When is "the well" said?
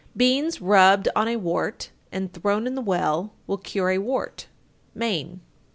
2.73-3.33